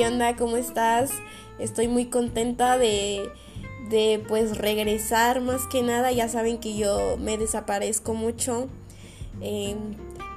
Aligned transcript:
¿qué 0.00 0.06
onda? 0.06 0.34
¿Cómo 0.34 0.56
estás? 0.56 1.10
Estoy 1.58 1.86
muy 1.86 2.06
contenta 2.06 2.78
de, 2.78 3.28
de 3.90 4.24
pues 4.28 4.56
regresar 4.56 5.42
más 5.42 5.66
que 5.66 5.82
nada. 5.82 6.10
Ya 6.10 6.26
saben 6.26 6.56
que 6.56 6.74
yo 6.74 7.18
me 7.18 7.36
desaparezco 7.36 8.14
mucho. 8.14 8.68
Eh, 9.42 9.76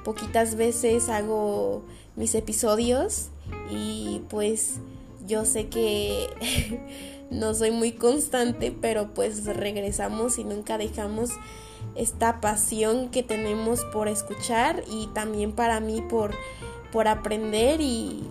poquitas 0.04 0.56
veces 0.56 1.08
hago 1.08 1.82
mis 2.14 2.34
episodios 2.34 3.30
y 3.70 4.20
pues 4.28 4.80
yo 5.26 5.46
sé 5.46 5.68
que 5.68 6.28
no 7.30 7.54
soy 7.54 7.70
muy 7.70 7.92
constante, 7.92 8.70
pero 8.70 9.14
pues 9.14 9.46
regresamos 9.46 10.38
y 10.38 10.44
nunca 10.44 10.76
dejamos 10.76 11.30
esta 11.94 12.42
pasión 12.42 13.08
que 13.08 13.22
tenemos 13.22 13.82
por 13.94 14.08
escuchar 14.08 14.84
y 14.92 15.06
también 15.14 15.52
para 15.52 15.80
mí 15.80 16.02
por, 16.02 16.34
por 16.92 17.08
aprender 17.08 17.80
y, 17.80 18.24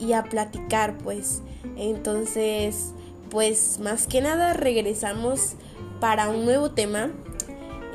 y 0.00 0.12
a 0.14 0.24
platicar 0.24 0.96
pues. 0.98 1.42
Entonces, 1.76 2.92
pues 3.30 3.78
más 3.80 4.06
que 4.06 4.20
nada 4.20 4.54
regresamos 4.54 5.54
para 6.00 6.28
un 6.28 6.44
nuevo 6.44 6.70
tema. 6.72 7.10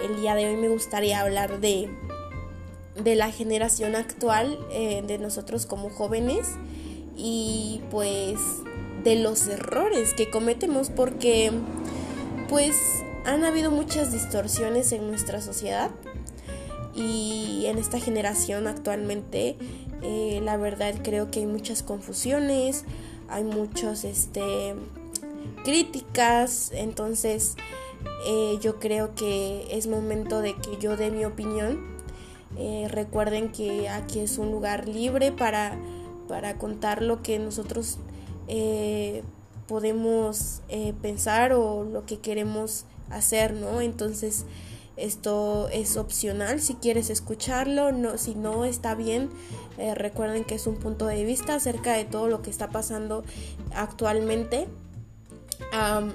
El 0.03 0.21
día 0.21 0.35
de 0.35 0.47
hoy 0.47 0.55
me 0.55 0.69
gustaría 0.69 1.21
hablar 1.21 1.59
de, 1.59 1.89
de 3.01 3.15
la 3.15 3.31
generación 3.31 3.95
actual, 3.95 4.59
eh, 4.71 5.03
de 5.05 5.17
nosotros 5.17 5.65
como 5.65 5.89
jóvenes 5.89 6.51
y 7.17 7.81
pues 7.91 8.39
de 9.03 9.15
los 9.15 9.47
errores 9.47 10.13
que 10.13 10.29
cometemos 10.29 10.89
porque 10.89 11.51
pues 12.49 12.75
han 13.25 13.43
habido 13.43 13.71
muchas 13.71 14.11
distorsiones 14.11 14.91
en 14.91 15.07
nuestra 15.07 15.41
sociedad 15.41 15.91
y 16.95 17.65
en 17.67 17.77
esta 17.77 17.99
generación 17.99 18.67
actualmente 18.67 19.57
eh, 20.01 20.39
la 20.43 20.57
verdad 20.57 20.93
creo 21.03 21.31
que 21.31 21.39
hay 21.39 21.45
muchas 21.45 21.83
confusiones, 21.83 22.85
hay 23.29 23.43
muchos 23.43 24.03
este 24.03 24.75
críticas, 25.63 26.71
entonces 26.73 27.55
eh, 28.27 28.57
yo 28.61 28.79
creo 28.79 29.15
que 29.15 29.67
es 29.71 29.87
momento 29.87 30.41
de 30.41 30.55
que 30.55 30.77
yo 30.79 30.97
dé 30.97 31.11
mi 31.11 31.25
opinión. 31.25 31.95
Eh, 32.57 32.87
recuerden 32.89 33.51
que 33.51 33.89
aquí 33.89 34.19
es 34.19 34.37
un 34.37 34.51
lugar 34.51 34.87
libre 34.87 35.31
para, 35.31 35.77
para 36.27 36.57
contar 36.57 37.01
lo 37.01 37.21
que 37.21 37.39
nosotros 37.39 37.97
podemos 39.67 40.61
pensar 41.01 41.51
o 41.53 41.83
lo 41.83 42.05
que 42.05 42.19
queremos 42.19 42.85
hacer, 43.09 43.53
¿no? 43.53 43.81
Entonces, 43.81 44.45
esto 44.97 45.67
es 45.69 45.97
opcional 45.97 46.59
si 46.61 46.75
quieres 46.75 47.09
escucharlo, 47.09 47.91
no, 47.91 48.17
si 48.17 48.35
no 48.35 48.65
está 48.65 48.95
bien, 48.95 49.29
eh, 49.77 49.93
recuerden 49.95 50.43
que 50.43 50.55
es 50.55 50.67
un 50.67 50.75
punto 50.75 51.05
de 51.05 51.23
vista 51.23 51.55
acerca 51.55 51.93
de 51.93 52.05
todo 52.05 52.27
lo 52.27 52.41
que 52.41 52.49
está 52.49 52.69
pasando 52.69 53.23
actualmente. 53.73 54.67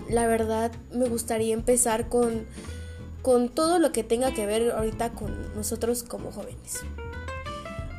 la 0.08 0.26
verdad 0.26 0.72
me 0.92 1.08
gustaría 1.08 1.54
empezar 1.54 2.08
con, 2.08 2.46
con 3.22 3.48
todo 3.48 3.78
lo 3.78 3.92
que 3.92 4.02
tenga 4.02 4.32
que 4.32 4.46
ver 4.46 4.70
ahorita 4.72 5.12
con 5.12 5.54
nosotros 5.54 6.02
como 6.02 6.32
jóvenes. 6.32 6.80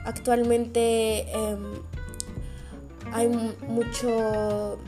Actualmente 0.04 1.32
em, 1.32 1.74
hay 3.12 3.28
mucho 3.68 4.80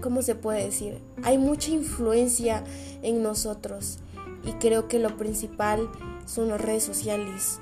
¿cómo 0.00 0.22
se 0.22 0.34
puede 0.34 0.64
decir? 0.64 1.00
Hay 1.22 1.38
mucha 1.38 1.70
influencia 1.70 2.62
en 3.02 3.22
nosotros 3.22 3.98
y 4.44 4.52
creo 4.52 4.88
que 4.88 4.98
lo 4.98 5.16
principal 5.16 5.88
son 6.26 6.48
las 6.48 6.60
redes 6.60 6.84
sociales. 6.84 7.60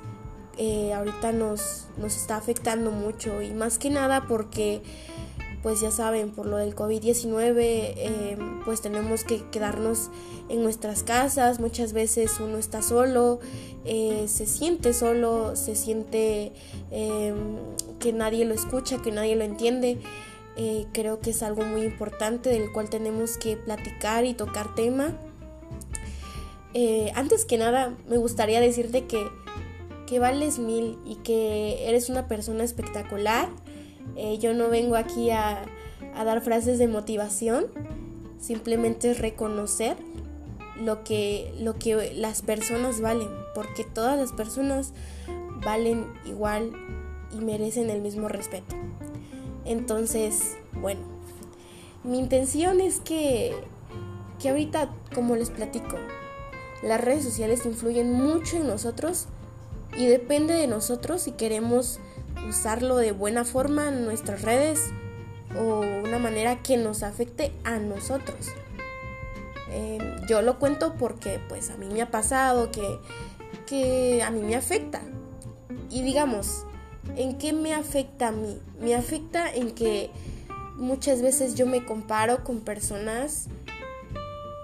Eh, 0.57 0.91
ahorita 0.93 1.31
nos, 1.33 1.85
nos 1.97 2.15
está 2.17 2.35
afectando 2.35 2.89
mucho 2.91 3.43
y 3.43 3.51
más 3.51 3.77
que 3.77 3.91
nada 3.91 4.25
porque 4.27 4.81
pues 5.61 5.81
ya 5.81 5.91
saben, 5.91 6.31
por 6.31 6.47
lo 6.47 6.57
del 6.57 6.75
COVID-19, 6.75 7.55
eh, 7.59 8.37
pues 8.65 8.81
tenemos 8.81 9.23
que 9.23 9.43
quedarnos 9.51 10.09
en 10.49 10.63
nuestras 10.63 11.03
casas, 11.03 11.59
muchas 11.59 11.93
veces 11.93 12.39
uno 12.39 12.57
está 12.57 12.81
solo, 12.81 13.39
eh, 13.85 14.25
se 14.27 14.45
siente 14.45 14.93
solo, 14.93 15.55
se 15.55 15.75
siente 15.75 16.53
que 17.99 18.13
nadie 18.13 18.45
lo 18.45 18.53
escucha, 18.53 19.01
que 19.01 19.11
nadie 19.11 19.35
lo 19.35 19.43
entiende 19.43 19.99
creo 20.91 21.19
que 21.19 21.29
es 21.29 21.43
algo 21.43 21.63
muy 21.63 21.83
importante 21.83 22.49
del 22.49 22.71
cual 22.71 22.89
tenemos 22.89 23.37
que 23.37 23.57
platicar 23.57 24.25
y 24.25 24.33
tocar 24.33 24.73
tema. 24.73 25.13
Eh, 26.73 27.11
antes 27.15 27.45
que 27.45 27.57
nada, 27.57 27.95
me 28.07 28.17
gustaría 28.17 28.59
decirte 28.59 29.05
que, 29.05 29.27
que 30.05 30.19
vales 30.19 30.59
mil 30.59 30.97
y 31.05 31.15
que 31.15 31.87
eres 31.87 32.09
una 32.09 32.27
persona 32.27 32.63
espectacular. 32.63 33.49
Eh, 34.15 34.37
yo 34.39 34.53
no 34.53 34.69
vengo 34.69 34.95
aquí 34.95 35.29
a, 35.31 35.65
a 36.15 36.23
dar 36.23 36.41
frases 36.41 36.79
de 36.79 36.87
motivación, 36.87 37.67
simplemente 38.39 39.11
es 39.11 39.19
reconocer 39.19 39.97
lo 40.79 41.03
que, 41.03 41.53
lo 41.59 41.77
que 41.77 42.13
las 42.13 42.41
personas 42.41 43.01
valen, 43.01 43.29
porque 43.55 43.83
todas 43.83 44.17
las 44.19 44.31
personas 44.31 44.93
valen 45.63 46.07
igual 46.25 46.71
y 47.31 47.43
merecen 47.43 47.89
el 47.89 48.01
mismo 48.01 48.27
respeto. 48.27 48.75
Entonces, 49.65 50.55
bueno, 50.73 51.01
mi 52.03 52.19
intención 52.19 52.79
es 52.79 52.99
que, 52.99 53.53
que 54.39 54.49
ahorita, 54.49 54.89
como 55.13 55.35
les 55.35 55.49
platico, 55.49 55.97
las 56.87 57.01
redes 57.01 57.23
sociales 57.23 57.65
influyen 57.65 58.13
mucho 58.13 58.57
en 58.57 58.67
nosotros 58.67 59.27
y 59.95 60.07
depende 60.07 60.53
de 60.53 60.67
nosotros 60.67 61.21
si 61.21 61.31
queremos 61.31 61.99
usarlo 62.47 62.97
de 62.97 63.11
buena 63.11 63.45
forma 63.45 63.89
en 63.89 64.05
nuestras 64.05 64.41
redes 64.41 64.79
o 65.57 65.79
una 65.79 66.19
manera 66.19 66.61
que 66.61 66.77
nos 66.77 67.03
afecte 67.03 67.51
a 67.63 67.77
nosotros. 67.79 68.47
Em, 69.71 70.25
yo 70.27 70.41
lo 70.41 70.59
cuento 70.59 70.95
porque 70.95 71.39
pues 71.49 71.69
a 71.69 71.77
mí 71.77 71.87
me 71.87 72.01
ha 72.01 72.11
pasado 72.11 72.71
que, 72.71 72.99
que 73.65 74.23
a 74.23 74.31
mí 74.31 74.41
me 74.41 74.55
afecta. 74.55 75.01
Y 75.89 76.03
digamos, 76.03 76.65
¿En 77.15 77.37
qué 77.37 77.53
me 77.53 77.73
afecta 77.73 78.27
a 78.27 78.31
mí? 78.31 78.59
Me 78.79 78.95
afecta 78.95 79.51
en 79.53 79.71
que 79.71 80.11
muchas 80.75 81.21
veces 81.21 81.55
yo 81.55 81.65
me 81.65 81.85
comparo 81.85 82.43
con 82.43 82.59
personas 82.59 83.47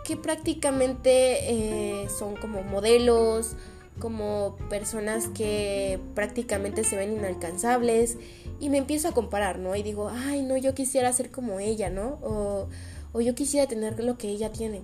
que 0.03 0.18
prácticamente 0.18 2.02
eh, 2.03 2.09
son 2.09 2.36
como 2.36 2.64
modelos, 2.64 3.56
como 4.00 4.58
personas 4.69 5.28
que 5.28 6.00
prácticamente 6.16 6.84
se 6.84 6.96
ven 6.97 7.14
inalcanzables 7.14 8.18
y 8.59 8.69
me 8.69 8.80
empiezo 8.80 9.08
a 9.08 9.13
comparar, 9.13 9.59
¿no? 9.59 9.75
Y 9.75 9.84
digo, 9.84 10.09
ay, 10.09 10.42
no, 10.42 10.58
yo 10.58 10.74
quisiera 10.74 11.13
ser 11.13 11.31
como 11.31 11.59
ella, 11.59 11.90
¿no? 11.90 12.19
O, 12.22 12.68
o 13.13 13.22
yo 13.22 13.36
quisiera 13.36 13.68
tener 13.68 14.03
lo 14.03 14.18
que 14.18 14.30
ella 14.30 14.52
tiene. 14.52 14.81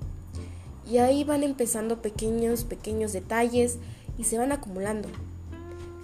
Y 0.90 0.97
ahí 0.97 1.24
van 1.24 1.44
empezando 1.44 2.02
pequeños, 2.02 2.63
pequeños 2.63 3.13
detalles 3.13 3.78
y 4.18 4.24
se 4.24 4.38
van 4.38 4.52
acumulando 4.52 5.09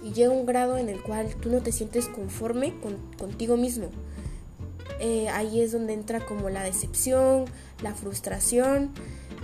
y 0.06 0.12
llega 0.12 0.30
un 0.30 0.46
grado 0.46 0.78
en 0.78 0.88
el 0.88 1.02
cual 1.02 1.34
tú 1.40 1.50
no 1.50 1.60
te 1.62 1.72
sientes 1.72 2.06
conforme 2.06 2.74
contigo 3.18 3.56
mismo. 3.56 3.88
Eh, 5.00 5.28
ahí 5.28 5.60
es 5.60 5.72
donde 5.72 5.92
entra 5.92 6.20
como 6.24 6.48
la 6.48 6.62
decepción, 6.62 7.44
la 7.82 7.94
frustración 7.94 8.92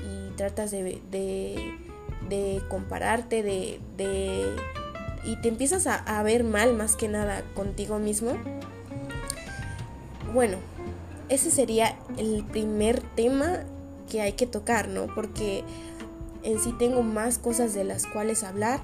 y 0.03 0.35
tratas 0.37 0.71
de, 0.71 1.01
de, 1.11 2.63
compararte, 2.69 3.43
de, 3.43 3.81
y 5.25 5.37
te 5.43 5.49
empiezas 5.49 5.87
a, 5.87 5.97
a 5.97 6.23
ver 6.23 6.45
mal 6.45 6.75
más 6.75 6.97
que 6.97 7.09
nada 7.09 7.43
contigo 7.55 7.99
mismo. 7.99 8.33
Bueno, 10.33 10.57
ese 11.29 11.51
sería 11.51 11.97
el 12.17 12.45
primer 12.45 13.01
tema 13.01 13.65
que 14.11 14.23
hay 14.23 14.33
que 14.33 14.47
tocar, 14.47 14.89
¿no? 14.89 15.07
Porque 15.15 15.65
en 16.43 16.59
sí 16.59 16.75
tengo 16.79 17.03
más 17.03 17.39
cosas 17.39 17.75
de 17.75 17.85
las 17.85 18.07
cuales 18.07 18.43
hablar 18.45 18.81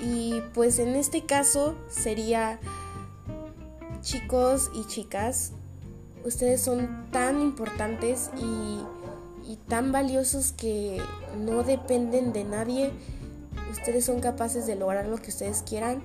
y 0.00 0.42
pues 0.54 0.78
en 0.78 0.96
este 0.96 1.22
caso 1.22 1.76
sería 1.88 2.58
chicos 4.02 4.70
y 4.74 4.84
chicas, 4.86 5.52
ustedes 6.24 6.60
son 6.60 7.06
tan 7.10 7.40
importantes 7.40 8.30
y, 8.36 8.80
tan 9.68 9.92
valiosos 9.92 10.52
que 10.52 11.00
no 11.38 11.62
dependen 11.62 12.32
de 12.32 12.44
nadie. 12.44 12.90
Ustedes 13.70 14.04
son 14.04 14.20
capaces 14.20 14.66
de 14.66 14.76
lograr 14.76 15.06
lo 15.06 15.16
que 15.16 15.28
ustedes 15.28 15.62
quieran. 15.62 16.02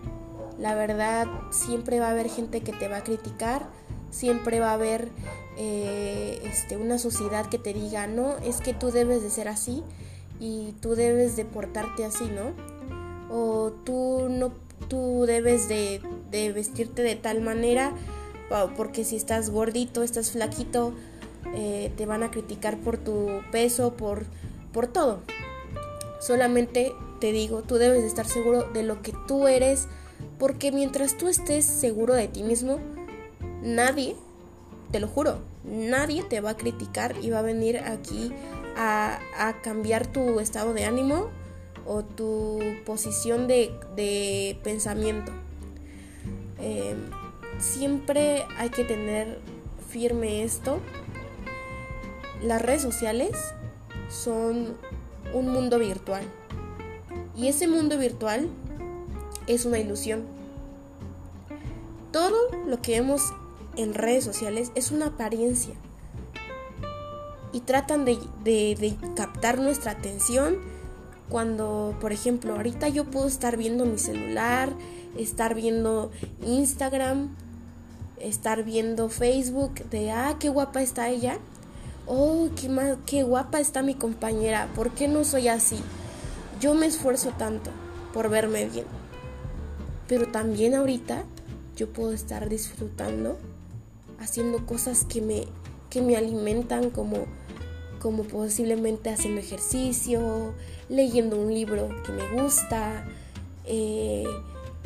La 0.57 0.75
verdad, 0.75 1.27
siempre 1.51 1.99
va 1.99 2.07
a 2.07 2.11
haber 2.11 2.29
gente 2.29 2.61
que 2.61 2.71
te 2.71 2.87
va 2.87 2.97
a 2.97 3.03
criticar, 3.03 3.67
siempre 4.09 4.59
va 4.59 4.71
a 4.71 4.73
haber 4.73 5.09
eh, 5.57 6.41
este, 6.43 6.77
una 6.77 6.97
sociedad 6.97 7.47
que 7.47 7.57
te 7.57 7.73
diga, 7.73 8.07
no, 8.07 8.37
es 8.37 8.61
que 8.61 8.73
tú 8.73 8.91
debes 8.91 9.21
de 9.21 9.29
ser 9.29 9.47
así 9.47 9.83
y 10.39 10.73
tú 10.81 10.95
debes 10.95 11.35
de 11.35 11.45
portarte 11.45 12.05
así, 12.05 12.25
¿no? 12.25 12.53
o 13.29 13.71
tú 13.83 14.27
no 14.29 14.51
tú 14.87 15.25
debes 15.25 15.67
de, 15.67 16.01
vestirte 16.53 17.01
de 17.01 17.15
tal 17.15 17.41
manera 17.41 17.93
porque 18.75 19.03
si 19.03 19.15
estás 19.15 19.49
gordito, 19.49 20.03
estás 20.03 20.31
flaquito, 20.31 20.93
eh, 21.53 21.91
te 21.97 22.05
van 22.05 22.23
a 22.23 22.31
criticar 22.31 22.77
por 22.77 22.97
tu 22.97 23.41
peso, 23.51 23.93
por, 23.93 24.23
por 24.71 24.87
todo. 24.87 25.19
Solamente 26.21 26.93
te 27.19 27.31
digo, 27.31 27.61
tú 27.61 27.75
debes 27.75 28.01
de 28.01 28.07
estar 28.07 28.25
seguro 28.25 28.63
de 28.73 28.83
lo 28.83 29.01
que 29.01 29.13
tú 29.27 29.47
eres, 29.47 29.87
porque 30.39 30.71
mientras 30.71 31.17
tú 31.17 31.27
estés 31.27 31.65
seguro 31.65 32.13
de 32.13 32.27
ti 32.27 32.43
mismo, 32.43 32.79
nadie, 33.61 34.15
te 34.91 34.99
lo 34.99 35.07
juro, 35.07 35.39
nadie 35.63 36.23
te 36.23 36.39
va 36.41 36.51
a 36.51 36.57
criticar 36.57 37.15
y 37.21 37.29
va 37.29 37.39
a 37.39 37.43
venir 37.43 37.77
aquí 37.79 38.31
a, 38.77 39.19
cambiar 39.63 40.07
tu 40.07 40.39
estado 40.39 40.73
de 40.73 40.85
ánimo 40.85 41.29
o 41.87 42.03
tu 42.03 42.59
posición 42.85 43.47
de, 43.47 44.59
pensamiento. 44.63 45.31
Eh, 46.59 46.95
siempre 47.59 48.45
hay 48.57 48.69
que 48.69 48.83
tener 48.83 49.39
firme 49.89 50.43
esto. 50.43 50.79
Las 52.43 52.61
redes 52.61 52.81
sociales 52.81 53.31
son 54.09 54.75
un 55.33 55.49
mundo 55.49 55.79
virtual. 55.79 56.23
Y 57.35 57.47
ese 57.47 57.67
mundo 57.67 57.97
virtual 57.97 58.49
es 59.47 59.65
una 59.65 59.79
ilusión. 59.79 60.23
Todo 62.11 62.35
lo 62.65 62.81
que 62.81 62.99
vemos 62.99 63.21
en 63.75 63.93
redes 63.93 64.23
sociales 64.23 64.71
es 64.75 64.91
una 64.91 65.07
apariencia. 65.07 65.75
Y 67.53 67.61
tratan 67.61 68.05
de, 68.05 68.97
captar 69.15 69.59
nuestra 69.59 69.91
atención 69.91 70.57
cuando, 71.29 71.95
por 71.99 72.11
ejemplo, 72.11 72.55
ahorita 72.55 72.89
yo 72.89 73.05
puedo 73.05 73.27
estar 73.27 73.57
viendo 73.57 73.85
mi 73.85 73.97
celular, 73.97 74.71
estar 75.17 75.55
viendo 75.55 76.11
Instagram, 76.45 77.35
estar 78.19 78.63
viendo 78.63 79.09
Facebook 79.09 79.73
de, 79.89 80.11
ah, 80.11 80.35
qué 80.39 80.49
guapa 80.49 80.81
está 80.81 81.09
ella. 81.09 81.37
Oh, 82.05 82.49
qué, 82.55 82.69
qué 83.05 83.23
guapa 83.23 83.59
está 83.59 83.83
mi 83.83 83.93
compañera. 83.93 84.69
¿Por 84.75 84.91
qué 84.91 85.07
no 85.07 85.25
soy 85.25 85.49
así? 85.49 85.77
Yo 86.59 86.73
me 86.73 86.85
esfuerzo 86.85 87.31
tanto 87.31 87.71
por 88.13 88.29
verme 88.29 88.65
bien. 88.65 88.85
Pero 90.07 90.27
también 90.27 90.73
ahorita 90.73 91.25
yo 91.75 91.91
puedo 91.91 92.13
estar 92.13 92.47
disfrutando 92.47 93.37
haciendo 94.19 94.65
cosas 94.65 95.03
que 95.05 95.21
me, 95.21 95.43
que 95.89 96.01
me 96.01 96.15
alimentan 96.15 96.89
como, 96.89 97.25
como 98.07 98.23
posiblemente 98.23 99.09
haciendo 99.09 99.41
ejercicio, 99.41 100.53
leyendo 100.87 101.35
un 101.35 101.53
libro 101.53 101.89
que 102.05 102.13
me 102.13 102.41
gusta, 102.41 103.05
eh, 103.65 104.23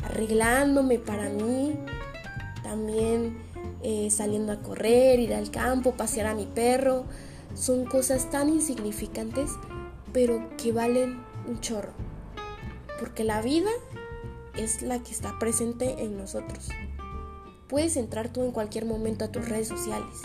arreglándome 0.02 0.98
para 0.98 1.28
mí, 1.28 1.72
también 2.64 3.38
eh, 3.84 4.08
saliendo 4.10 4.50
a 4.50 4.60
correr, 4.60 5.20
ir 5.20 5.34
al 5.34 5.52
campo, 5.52 5.92
pasear 5.92 6.26
a 6.26 6.34
mi 6.34 6.46
perro. 6.46 7.04
Son 7.54 7.84
cosas 7.84 8.28
tan 8.28 8.48
insignificantes, 8.48 9.52
pero 10.12 10.42
que 10.56 10.72
valen 10.72 11.22
un 11.46 11.60
chorro. 11.60 11.92
Porque 12.98 13.22
la 13.22 13.40
vida 13.40 13.70
es 14.56 14.82
la 14.82 14.98
que 14.98 15.12
está 15.12 15.38
presente 15.38 16.02
en 16.02 16.18
nosotros. 16.18 16.70
Puedes 17.68 17.96
entrar 17.96 18.32
tú 18.32 18.42
en 18.42 18.50
cualquier 18.50 18.84
momento 18.84 19.24
a 19.24 19.28
tus 19.28 19.48
redes 19.48 19.68
sociales, 19.68 20.22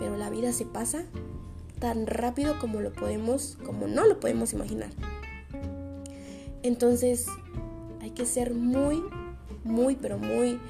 pero 0.00 0.16
la 0.16 0.28
vida 0.28 0.52
se 0.52 0.64
pasa 0.64 1.04
tan 1.80 2.06
rápido 2.06 2.58
como 2.58 2.80
lo 2.80 2.92
podemos, 2.92 3.58
como 3.64 3.88
no 3.88 4.06
lo 4.06 4.20
podemos 4.20 4.52
imaginar. 4.52 4.90
Entonces, 6.62 7.26
hay 8.00 8.10
que 8.10 8.26
ser 8.26 8.54
muy, 8.54 9.02
muy, 9.64 9.96
pero 9.96 10.18
muy, 10.18 10.60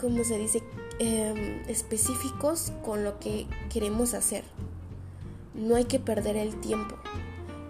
como 0.00 0.24
se 0.24 0.38
dice, 0.38 0.62
em, 0.98 1.62
específicos 1.68 2.72
con 2.84 3.04
lo 3.04 3.20
que 3.20 3.46
queremos 3.72 4.14
hacer. 4.14 4.42
No 5.54 5.76
hay 5.76 5.84
que 5.84 6.00
perder 6.00 6.36
el 6.36 6.58
tiempo. 6.60 6.96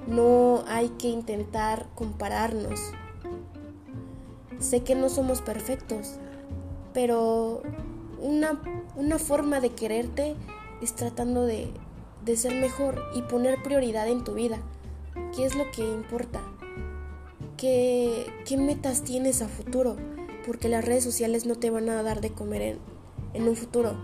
No 0.06 0.64
hay 0.66 0.88
que 0.90 1.08
intentar 1.08 1.86
compararnos 1.94 2.80
Sé 4.60 4.82
que 4.82 4.94
no 4.94 5.08
somos 5.08 5.40
perfectos, 5.40 6.16
pero 6.92 7.62
una, 8.20 8.60
forma 9.18 9.58
de 9.58 9.70
quererte 9.70 10.36
es 10.80 10.94
tratando 10.94 11.44
de, 11.44 11.72
ser 12.36 12.54
mejor 12.54 13.02
y 13.14 13.22
poner 13.22 13.62
prioridad 13.62 14.08
en 14.08 14.24
tu 14.24 14.34
vida. 14.34 14.58
¿Qué 15.34 15.44
es 15.44 15.54
lo 15.54 15.70
que 15.70 15.82
importa? 15.82 16.40
¿Qué, 17.56 18.26
qué 18.46 18.56
metas 18.56 19.02
tienes 19.02 19.42
a 19.42 19.48
futuro? 19.48 19.96
Porque 20.46 20.68
las 20.68 20.84
redes 20.84 21.04
sociales 21.04 21.46
no 21.46 21.56
te 21.56 21.70
van 21.70 21.88
a 21.88 22.02
dar 22.02 22.20
de 22.20 22.30
comer 22.30 22.62
en, 22.62 22.78
en 23.34 23.48
un 23.48 23.56
futuro. 23.56 23.96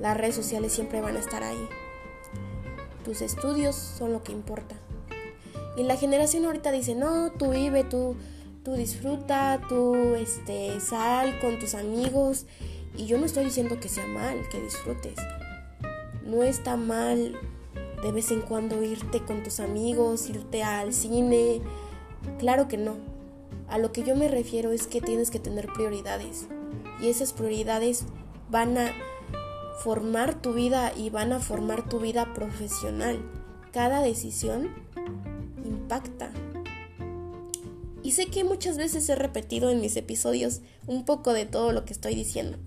Las 0.00 0.16
redes 0.16 0.34
sociales 0.34 0.72
siempre 0.72 1.00
van 1.00 1.16
a 1.16 1.20
estar 1.20 1.42
ahí. 1.42 1.68
Tus 3.04 3.20
estudios 3.20 3.76
son 3.76 4.12
lo 4.12 4.22
que 4.22 4.32
importa. 4.32 4.76
Y 5.76 5.82
la 5.84 5.96
generación 5.96 6.44
ahorita 6.44 6.72
dice, 6.72 6.94
no, 6.94 7.30
tú 7.32 7.50
vive, 7.50 7.84
tú, 7.84 8.16
tú 8.64 8.74
disfruta, 8.74 9.60
tú 9.68 10.14
este, 10.14 10.80
sal 10.80 11.38
con 11.40 11.58
tus 11.58 11.74
amigos. 11.74 12.46
Y 12.96 13.06
yo 13.06 13.18
no 13.18 13.26
estoy 13.26 13.44
diciendo 13.44 13.78
que 13.80 13.88
sea 13.88 14.06
mal 14.06 14.36
que 14.50 14.60
disfrutes. 14.60 15.14
No 16.30 16.44
está 16.44 16.76
mal 16.76 17.36
de 18.02 18.12
vez 18.12 18.30
en 18.30 18.40
cuando 18.40 18.82
irte 18.82 19.24
con 19.24 19.42
tus 19.42 19.58
amigos, 19.58 20.30
irte 20.30 20.62
al 20.62 20.94
cine. 20.94 21.60
Claro 22.38 22.68
que 22.68 22.76
no. 22.76 22.96
A 23.68 23.78
lo 23.78 23.92
que 23.92 24.04
yo 24.04 24.14
me 24.14 24.28
refiero 24.28 24.70
es 24.70 24.86
que 24.86 25.00
tienes 25.00 25.30
que 25.30 25.40
tener 25.40 25.66
prioridades. 25.72 26.46
Y 27.02 27.08
esas 27.08 27.32
prioridades 27.32 28.04
van 28.48 28.78
a 28.78 28.92
formar 29.82 30.40
tu 30.40 30.52
vida 30.52 30.92
y 30.96 31.10
van 31.10 31.32
a 31.32 31.40
formar 31.40 31.88
tu 31.88 31.98
vida 31.98 32.32
profesional. 32.32 33.18
Cada 33.72 34.00
decisión 34.00 34.70
impacta 35.64 36.30
y 38.02 38.12
sé 38.12 38.26
que 38.26 38.44
muchas 38.44 38.76
veces 38.78 39.08
he 39.08 39.14
repetido 39.14 39.70
en 39.70 39.80
mis 39.80 39.96
episodios 39.96 40.62
un 40.86 41.04
poco 41.04 41.32
de 41.32 41.46
todo 41.46 41.72
lo 41.72 41.84
que 41.84 41.92
estoy 41.92 42.14
diciendo. 42.14 42.58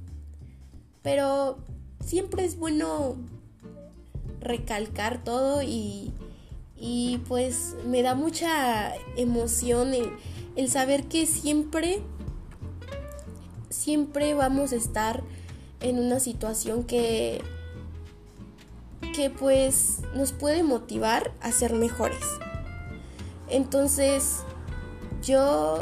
Pero 1.02 1.58
siempre 2.06 2.46
es 2.46 2.58
bueno 2.58 3.18
recalcar 4.44 5.24
todo 5.24 5.62
y, 5.62 6.12
y 6.76 7.20
pues 7.28 7.76
me 7.86 8.02
da 8.02 8.16
mucha 8.16 8.94
emoción 9.16 9.94
el, 10.56 10.70
saber 10.70 11.06
que 11.06 11.26
siempre, 11.26 12.02
siempre 13.70 14.34
vamos 14.34 14.74
a 14.74 14.76
estar 14.76 15.24
en 15.82 16.00
una 16.00 16.20
situación 16.20 16.84
que, 16.84 17.42
que 19.16 19.30
pues 19.30 20.00
nos 20.16 20.32
puede 20.32 20.64
motivar 20.64 21.32
a 21.42 21.52
ser 21.52 21.74
mejores. 21.74 22.26
Entonces, 23.50 24.42
yo 25.22 25.80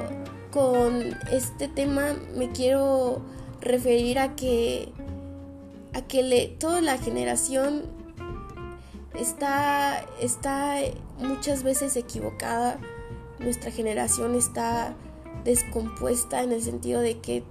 con 0.51 1.17
este 1.31 1.67
tema 1.67 2.13
me 2.35 2.51
quiero 2.51 3.21
referir 3.61 4.19
a 4.19 4.35
que 4.35 4.91
a 5.93 6.01
que 6.01 6.23
le, 6.23 6.47
toda 6.47 6.81
la 6.81 6.97
generación 6.97 7.83
está 9.13 10.05
está 10.19 10.77
muchas 11.19 11.63
veces 11.63 11.95
equivocada. 11.95 12.79
Nuestra 13.39 13.71
generación 13.71 14.35
está 14.35 14.95
descompuesta 15.43 16.43
en 16.43 16.51
el 16.51 16.61
sentido 16.61 17.01
de 17.01 17.19
que 17.19 17.43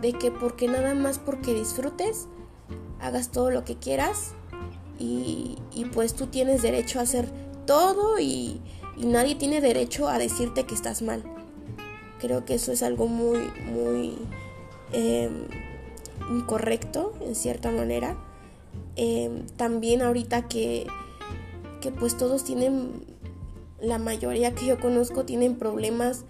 de 0.00 0.12
que 0.12 0.30
porque 0.30 0.68
nada 0.68 0.94
más 0.94 1.18
porque 1.18 1.54
disfrutes 1.54 2.28
hagas 3.00 3.30
todo 3.30 3.50
lo 3.50 3.64
que 3.64 3.76
quieras 3.76 4.34
y, 4.98 5.56
pues 5.92 6.14
tú 6.14 6.26
tienes 6.26 6.60
derecho 6.60 6.98
a 6.98 7.02
hacer 7.02 7.28
todo 7.66 8.18
y, 8.18 8.60
y 8.96 9.06
nadie 9.06 9.36
tiene 9.36 9.60
derecho 9.60 10.08
a 10.08 10.18
decirte 10.18 10.64
que 10.64 10.74
estás 10.74 11.02
mal. 11.02 11.22
Creo 12.18 12.44
que 12.44 12.54
eso 12.54 12.72
es 12.72 12.82
algo 12.82 13.06
muy, 13.06 13.38
muy 13.72 14.18
em, 14.92 15.46
incorrecto 16.30 17.14
en 17.20 17.36
cierta 17.36 17.70
manera. 17.70 18.16
Em, 19.00 19.46
también 19.56 20.02
ahorita 20.02 20.48
que, 20.48 20.88
que 21.80 21.92
pues 21.92 22.16
todos 22.16 22.42
tienen, 22.42 23.04
la 23.80 23.98
mayoría 23.98 24.56
que 24.56 24.66
yo 24.66 24.80
conozco 24.80 25.24
tienen 25.24 25.54
problemas 25.54 26.24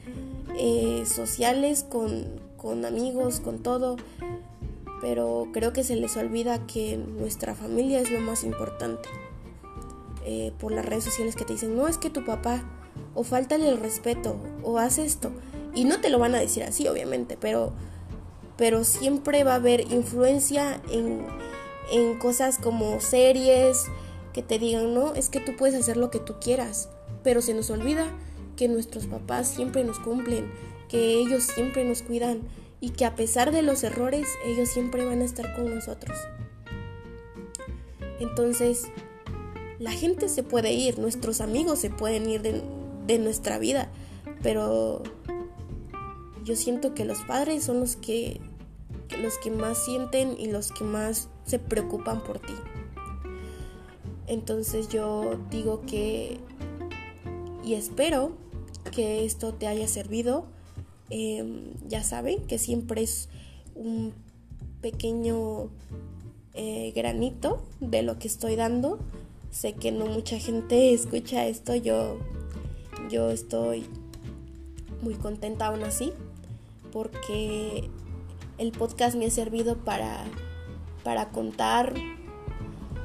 eh, 0.59 1.05
sociales 1.07 1.83
con, 1.89 2.27
con 2.59 2.85
amigos, 2.85 3.41
con 3.41 3.61
todo, 3.61 3.97
pero 5.01 5.49
creo 5.55 5.73
que 5.73 5.83
se 5.83 5.97
les 5.97 6.15
olvida 6.19 6.67
que 6.67 6.99
nuestra 6.99 7.55
familia 7.55 8.01
es 8.01 8.11
lo 8.11 8.21
más 8.21 8.45
importante. 8.45 9.09
Eh, 10.27 10.53
por 10.61 10.71
las 10.71 10.85
redes 10.85 11.05
sociales 11.05 11.37
que 11.37 11.47
te 11.47 11.55
dicen, 11.55 11.75
no 11.75 11.89
es 11.89 11.97
que 11.97 12.11
tu 12.11 12.23
papá, 12.23 12.63
o 13.15 13.25
faltale 13.25 13.67
el 13.71 13.79
respeto, 13.79 14.37
o 14.63 14.77
haz 14.77 14.99
esto. 14.99 15.31
Y 15.75 15.85
no 15.85 16.03
te 16.03 16.11
lo 16.11 16.19
van 16.19 16.35
a 16.35 16.39
decir 16.39 16.65
así, 16.65 16.87
obviamente, 16.87 17.39
pero, 17.41 17.73
pero 18.59 18.85
siempre 18.85 19.43
va 19.43 19.53
a 19.53 19.57
haber 19.57 19.91
influencia 19.91 20.83
en, 20.93 21.25
en 21.91 22.19
cosas 22.19 22.59
como 22.59 23.01
series 23.01 23.85
que 24.33 24.43
te 24.43 24.59
digan, 24.59 24.95
no, 24.95 25.15
es 25.15 25.29
que 25.29 25.41
tú 25.41 25.57
puedes 25.57 25.75
hacer 25.75 25.97
lo 25.97 26.11
que 26.11 26.19
tú 26.19 26.35
quieras, 26.41 26.89
pero 27.23 27.41
se 27.43 27.55
nos 27.55 27.71
olvida 27.71 28.07
que 28.57 28.69
nuestros 28.69 29.07
papás 29.07 29.49
siempre 29.49 29.85
nos 29.85 29.99
cumplen, 29.99 30.53
que 30.89 31.15
ellos 31.15 31.45
siempre 31.45 31.85
nos 31.85 32.03
cuidan 32.03 32.41
y 32.81 32.91
que 32.91 33.05
a 33.05 33.15
pesar 33.15 33.53
de 33.53 33.63
los 33.63 33.83
errores, 33.83 34.29
ellos 34.45 34.69
siempre 34.69 35.05
van 35.05 35.21
a 35.21 35.25
estar 35.25 35.55
con 35.55 35.75
nosotros. 35.75 36.17
Entonces, 38.21 38.85
la 39.79 39.93
gente 39.93 40.29
se 40.29 40.43
puede 40.43 40.73
ir, 40.73 40.99
nuestros 40.99 41.41
amigos 41.41 41.79
se 41.79 41.91
pueden 41.91 42.29
ir 42.29 42.43
de, 42.43 43.19
nuestra 43.19 43.59
vida, 43.59 43.91
pero 44.43 45.03
yo 46.45 46.57
siento 46.57 46.95
que 46.95 47.05
los 47.05 47.21
padres 47.21 47.65
son 47.65 47.81
los 47.81 47.97
que 47.97 48.41
los 49.23 49.39
que 49.39 49.51
más 49.51 49.83
sienten 49.83 50.37
y 50.39 50.51
los 50.51 50.71
que 50.73 50.85
más 50.85 51.31
se 51.49 51.59
preocupan 51.59 52.23
por 52.23 52.39
ti. 52.39 52.55
Entonces 54.27 54.89
yo 54.89 55.41
digo 55.51 55.83
que 55.87 56.39
y 57.65 57.75
espero 57.75 58.33
que 58.93 59.25
esto 59.25 59.55
te 59.55 59.67
haya 59.67 59.89
servido. 59.89 60.47
Em, 61.11 61.73
ya 61.89 62.03
saben 62.03 62.47
que 62.47 62.59
siempre 62.59 63.03
es 63.03 63.31
un 63.75 64.13
pequeño 64.83 65.71
eh, 66.55 66.93
granito 66.95 67.63
de 67.81 68.03
lo 68.03 68.19
que 68.19 68.29
estoy 68.29 68.55
dando. 68.57 68.99
Sé 69.51 69.73
que 69.73 69.91
no 69.91 70.07
mucha 70.07 70.39
gente 70.39 70.93
escucha 70.93 71.47
esto, 71.47 71.75
yo, 71.75 72.19
yo 73.11 73.31
estoy 73.31 73.87
muy 75.01 75.15
contenta 75.15 75.69
aún 75.69 75.83
así 75.85 76.13
porque 76.93 77.89
el 78.59 78.73
podcast 78.73 79.17
me 79.17 79.27
ha 79.27 79.31
servido 79.31 79.77
para, 79.77 80.25
para 81.03 81.31
contar, 81.31 81.95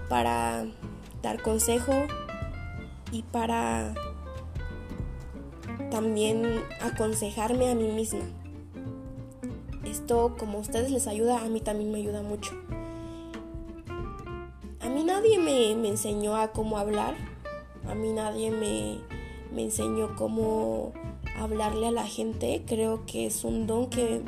para 0.09 0.65
dar 1.21 1.41
consejo 1.41 1.93
y 3.11 3.23
para 3.23 3.93
también 5.89 6.61
aconsejarme 6.81 7.69
a 7.69 7.75
mí 7.75 7.87
misma. 7.91 8.25
Esto, 9.85 10.35
como 10.39 10.57
a 10.57 10.61
ustedes 10.61 10.89
les 10.91 11.07
ayuda, 11.07 11.43
a 11.43 11.49
mí 11.49 11.59
también 11.61 11.91
me 11.91 11.99
ayuda 11.99 12.23
mucho. 12.23 12.51
A 14.81 14.89
mí 14.89 15.03
nadie 15.03 15.37
me, 15.37 15.71
enseñó 15.87 16.35
a 16.35 16.51
cómo 16.51 16.77
hablar, 16.77 17.15
a 17.87 17.93
mí 17.93 18.11
nadie 18.11 18.49
me, 18.49 18.97
me 19.53 19.63
enseñó 19.63 20.15
cómo 20.15 20.93
hablarle 21.37 21.87
a 21.87 21.91
la 21.91 22.05
gente. 22.05 22.63
Creo 22.65 23.05
que 23.05 23.27
es 23.27 23.43
un 23.43 23.67
don 23.67 23.89
que, 23.89 24.23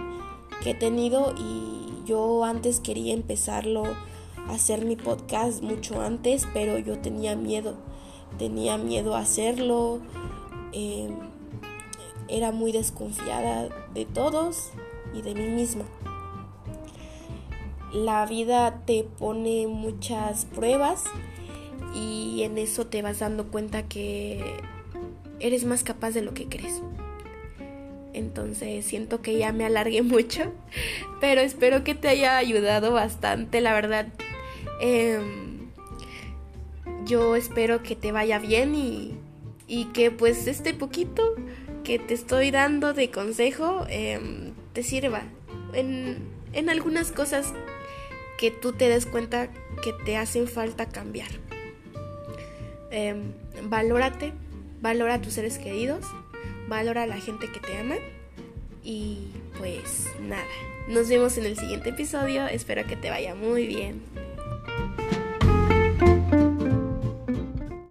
que 0.62 0.72
he 0.72 0.76
tenido 0.76 1.34
y 1.38 1.95
yo 2.06 2.46
antes 2.46 2.80
quería 2.80 3.14
empezarlo 3.14 3.84
hacer 4.50 4.86
mi 4.86 4.96
podcast 4.96 5.62
mucho 5.62 6.02
antes, 6.02 6.48
pero 6.54 6.78
yo 6.78 7.00
tenía 7.00 7.36
miedo. 7.36 7.76
Tenía 8.38 8.78
miedo 8.78 9.16
a 9.16 9.20
hacerlo. 9.20 10.00
Eh, 10.72 11.10
era 12.28 12.52
muy 12.52 12.72
desconfiada 12.72 13.70
de 13.94 14.06
todos 14.06 14.72
y 15.14 15.22
de 15.22 15.34
mí 15.36 15.48
misma. 15.48 15.86
La 17.94 18.26
vida 18.26 18.82
te 18.86 19.04
pone 19.04 19.68
muchas 19.68 20.46
pruebas 20.46 21.04
y 21.94 22.44
en 22.44 22.58
eso 22.58 22.88
te 22.88 23.02
vas 23.02 23.20
dando 23.20 23.48
cuenta 23.52 23.88
que 23.88 24.44
eres 25.40 25.66
más 25.66 25.84
capaz 25.84 26.12
de 26.12 26.22
lo 26.22 26.34
que 26.34 26.48
crees. 26.48 26.82
Entonces 28.16 28.86
siento 28.86 29.22
que 29.22 29.38
ya 29.38 29.52
me 29.52 29.66
alargué 29.66 30.02
mucho, 30.02 30.54
pero 31.20 31.42
espero 31.42 31.84
que 31.84 31.96
te 31.96 32.08
haya 32.08 32.38
ayudado 32.38 32.94
bastante, 32.94 33.60
la 33.60 33.74
verdad. 33.74 34.08
Em, 34.80 35.70
yo 37.06 37.36
espero 37.36 37.84
que 37.84 37.98
te 37.98 38.14
vaya 38.14 38.40
bien 38.40 38.74
y, 38.76 39.20
que 39.94 40.12
pues 40.12 40.48
este 40.48 40.74
poquito 40.74 41.36
que 41.84 42.00
te 42.00 42.14
estoy 42.14 42.52
dando 42.52 42.94
de 42.94 43.12
consejo 43.12 43.86
em, 43.90 44.54
te 44.74 44.84
sirva 44.84 45.24
en, 45.74 46.18
en, 46.54 46.70
algunas 46.70 47.12
cosas 47.12 47.54
que 48.38 48.50
tú 48.50 48.74
te 48.74 48.88
des 48.88 49.06
cuenta 49.06 49.50
que 49.84 49.92
te 50.06 50.16
hacen 50.16 50.48
falta 50.48 50.88
cambiar. 50.88 51.32
Eh, 52.92 53.16
valórate, 53.64 54.34
valora 54.82 55.16
a 55.16 55.22
tus 55.22 55.34
seres 55.34 55.58
queridos, 55.58 56.06
valora 56.68 57.04
a 57.04 57.08
la 57.08 57.18
gente 57.18 57.52
que 57.52 57.60
te 57.60 57.78
ama 57.78 57.96
y 58.84 59.28
pues 59.58 60.08
nada, 60.22 60.46
nos 60.88 61.10
vemos 61.10 61.38
en 61.38 61.46
el 61.46 61.58
siguiente 61.58 61.90
episodio, 61.90 62.46
espero 62.48 62.86
que 62.86 62.96
te 62.96 63.10
vaya 63.10 63.34
muy 63.36 63.66
bien. 63.68 64.25